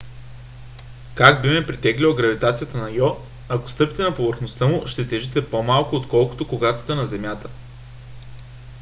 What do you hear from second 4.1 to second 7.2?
повърхността му ще тежите по- малко отколкото когато сте на